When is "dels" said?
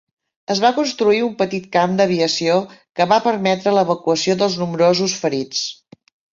4.43-4.59